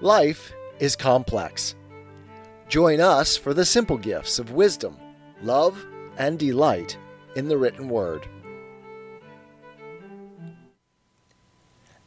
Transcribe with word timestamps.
Life 0.00 0.52
is 0.78 0.96
complex. 0.96 1.74
Join 2.68 3.00
us 3.00 3.36
for 3.36 3.52
the 3.52 3.64
simple 3.64 3.98
gifts 3.98 4.38
of 4.38 4.52
wisdom, 4.52 4.96
love, 5.42 5.84
and 6.16 6.38
delight 6.38 6.96
in 7.36 7.48
the 7.48 7.58
written 7.58 7.88
word. 7.88 8.26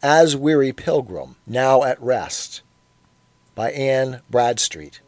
As 0.02 0.36
Weary 0.36 0.74
Pilgrim, 0.74 1.36
Now 1.46 1.84
at 1.84 2.02
Rest 2.02 2.64
by 3.56 3.72
Anne 3.72 4.22
Bradstreet. 4.30 5.02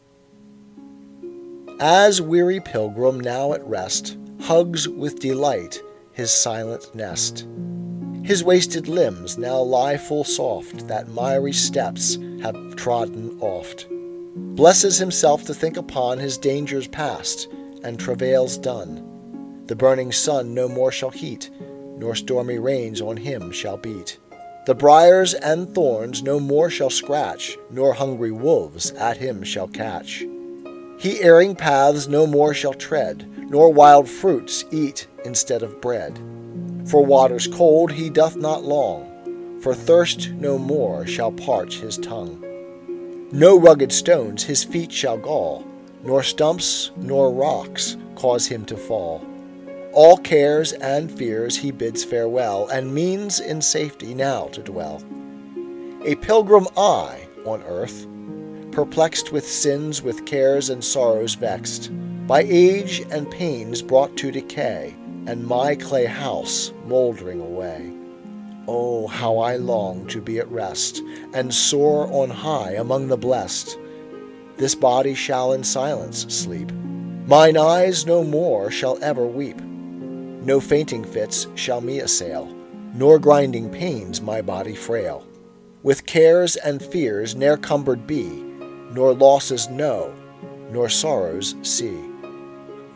As 1.78 2.22
weary 2.22 2.60
pilgrim 2.60 3.20
now 3.20 3.52
at 3.52 3.66
rest 3.66 4.16
hugs 4.40 4.88
with 4.88 5.18
delight 5.18 5.82
his 6.12 6.30
silent 6.30 6.94
nest. 6.94 7.46
His 8.26 8.42
wasted 8.42 8.88
limbs 8.88 9.38
now 9.38 9.60
lie 9.60 9.96
full 9.96 10.24
soft 10.24 10.88
that 10.88 11.06
miry 11.06 11.52
steps 11.52 12.18
have 12.42 12.74
trodden 12.74 13.38
oft. 13.40 13.86
Blesses 14.34 14.98
himself 14.98 15.44
to 15.44 15.54
think 15.54 15.76
upon 15.76 16.18
his 16.18 16.36
dangers 16.36 16.88
past 16.88 17.46
and 17.84 18.00
travails 18.00 18.58
done. 18.58 19.62
The 19.66 19.76
burning 19.76 20.10
sun 20.10 20.54
no 20.54 20.66
more 20.66 20.90
shall 20.90 21.10
heat, 21.10 21.50
nor 21.98 22.16
stormy 22.16 22.58
rains 22.58 23.00
on 23.00 23.16
him 23.16 23.52
shall 23.52 23.76
beat. 23.76 24.18
The 24.66 24.74
briars 24.74 25.34
and 25.34 25.72
thorns 25.72 26.24
no 26.24 26.40
more 26.40 26.68
shall 26.68 26.90
scratch, 26.90 27.56
nor 27.70 27.94
hungry 27.94 28.32
wolves 28.32 28.90
at 28.90 29.18
him 29.18 29.44
shall 29.44 29.68
catch. 29.68 30.24
He 30.98 31.22
erring 31.22 31.54
paths 31.54 32.08
no 32.08 32.26
more 32.26 32.54
shall 32.54 32.74
tread, 32.74 33.24
nor 33.50 33.72
wild 33.72 34.08
fruits 34.08 34.64
eat 34.72 35.06
instead 35.24 35.62
of 35.62 35.80
bread. 35.80 36.18
For 36.86 37.04
waters 37.04 37.48
cold 37.48 37.90
he 37.90 38.08
doth 38.10 38.36
not 38.36 38.62
long, 38.64 39.58
for 39.60 39.74
thirst 39.74 40.30
no 40.30 40.56
more 40.56 41.04
shall 41.04 41.32
parch 41.32 41.80
his 41.80 41.98
tongue. 41.98 42.42
No 43.32 43.58
rugged 43.58 43.90
stones 43.90 44.44
his 44.44 44.62
feet 44.62 44.92
shall 44.92 45.18
gall, 45.18 45.64
nor 46.04 46.22
stumps 46.22 46.92
nor 46.96 47.32
rocks 47.32 47.96
cause 48.14 48.46
him 48.46 48.64
to 48.66 48.76
fall. 48.76 49.20
All 49.92 50.16
cares 50.16 50.74
and 50.74 51.10
fears 51.10 51.56
he 51.56 51.72
bids 51.72 52.04
farewell, 52.04 52.68
and 52.68 52.94
means 52.94 53.40
in 53.40 53.62
safety 53.62 54.14
now 54.14 54.46
to 54.52 54.62
dwell. 54.62 55.02
A 56.04 56.14
pilgrim 56.14 56.68
I 56.76 57.26
on 57.44 57.64
earth, 57.64 58.06
perplexed 58.70 59.32
with 59.32 59.48
sins, 59.48 60.02
with 60.02 60.24
cares 60.24 60.70
and 60.70 60.84
sorrows 60.84 61.34
vexed, 61.34 61.90
by 62.28 62.42
age 62.42 63.04
and 63.10 63.28
pains 63.30 63.82
brought 63.82 64.16
to 64.18 64.30
decay, 64.30 64.94
and 65.26 65.46
my 65.46 65.74
clay 65.74 66.06
house 66.06 66.72
mouldering 66.86 67.40
away. 67.40 67.92
Oh, 68.68 69.06
how 69.06 69.38
I 69.38 69.56
long 69.56 70.06
to 70.08 70.20
be 70.20 70.38
at 70.38 70.50
rest, 70.50 71.02
and 71.34 71.54
soar 71.54 72.12
on 72.12 72.30
high 72.30 72.72
among 72.72 73.08
the 73.08 73.16
blest. 73.16 73.78
This 74.56 74.74
body 74.74 75.14
shall 75.14 75.52
in 75.52 75.62
silence 75.62 76.26
sleep. 76.34 76.72
Mine 77.26 77.56
eyes 77.56 78.06
no 78.06 78.24
more 78.24 78.70
shall 78.70 78.98
ever 79.02 79.26
weep. 79.26 79.60
No 79.60 80.60
fainting 80.60 81.04
fits 81.04 81.46
shall 81.56 81.80
me 81.80 82.00
assail, 82.00 82.46
nor 82.94 83.18
grinding 83.18 83.70
pains 83.70 84.20
my 84.20 84.40
body 84.40 84.74
frail. 84.74 85.26
With 85.82 86.06
cares 86.06 86.56
and 86.56 86.82
fears 86.82 87.36
ne'er 87.36 87.56
cumbered 87.56 88.06
be, 88.06 88.26
nor 88.92 89.12
losses 89.12 89.68
know, 89.68 90.14
nor 90.70 90.88
sorrows 90.88 91.54
see. 91.62 91.98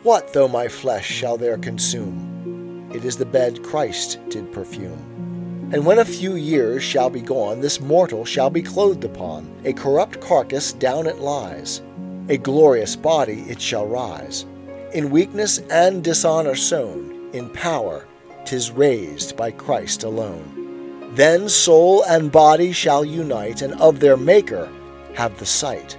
What 0.03 0.33
though 0.33 0.47
my 0.47 0.67
flesh 0.67 1.05
shall 1.07 1.37
there 1.37 1.59
consume? 1.59 2.89
It 2.91 3.05
is 3.05 3.17
the 3.17 3.25
bed 3.25 3.61
Christ 3.61 4.19
did 4.29 4.51
perfume. 4.51 5.69
And 5.71 5.85
when 5.85 5.99
a 5.99 6.05
few 6.05 6.33
years 6.33 6.81
shall 6.81 7.11
be 7.11 7.21
gone, 7.21 7.61
this 7.61 7.79
mortal 7.79 8.25
shall 8.25 8.49
be 8.49 8.63
clothed 8.63 9.03
upon. 9.03 9.47
A 9.63 9.73
corrupt 9.73 10.19
carcass 10.19 10.73
down 10.73 11.05
it 11.05 11.19
lies, 11.19 11.83
a 12.29 12.37
glorious 12.37 12.95
body 12.95 13.45
it 13.47 13.61
shall 13.61 13.85
rise. 13.85 14.47
In 14.91 15.11
weakness 15.11 15.59
and 15.69 16.03
dishonor 16.03 16.55
sown, 16.55 17.29
in 17.31 17.51
power, 17.51 18.07
tis 18.43 18.71
raised 18.71 19.37
by 19.37 19.51
Christ 19.51 20.03
alone. 20.03 21.11
Then 21.13 21.47
soul 21.47 22.03
and 22.05 22.31
body 22.31 22.71
shall 22.71 23.05
unite, 23.05 23.61
and 23.61 23.79
of 23.79 23.99
their 23.99 24.17
Maker 24.17 24.67
have 25.13 25.37
the 25.37 25.45
sight. 25.45 25.95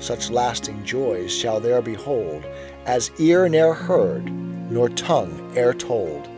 Such 0.00 0.30
lasting 0.30 0.84
joys 0.84 1.32
shall 1.34 1.58
there 1.58 1.82
behold, 1.82 2.44
as 2.86 3.10
ear 3.18 3.48
ne'er 3.48 3.74
heard, 3.74 4.30
nor 4.70 4.88
tongue 4.90 5.52
e'er 5.56 5.74
told. 5.74 6.28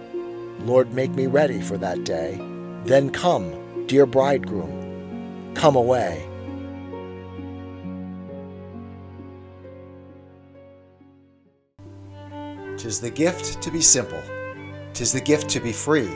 Lord, 0.60 0.92
make 0.92 1.10
me 1.10 1.26
ready 1.26 1.60
for 1.60 1.76
that 1.78 2.04
day. 2.04 2.40
Then 2.84 3.10
come, 3.10 3.86
dear 3.86 4.06
bridegroom, 4.06 5.52
come 5.54 5.76
away. 5.76 6.26
Tis 12.78 12.98
the 12.98 13.10
gift 13.10 13.60
to 13.60 13.70
be 13.70 13.82
simple, 13.82 14.22
tis 14.94 15.12
the 15.12 15.20
gift 15.20 15.50
to 15.50 15.60
be 15.60 15.72
free, 15.72 16.10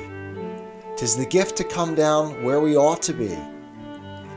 tis 0.96 1.14
the 1.14 1.26
gift 1.26 1.56
to 1.56 1.64
come 1.64 1.94
down 1.94 2.42
where 2.42 2.60
we 2.60 2.74
ought 2.74 3.02
to 3.02 3.12
be 3.12 3.36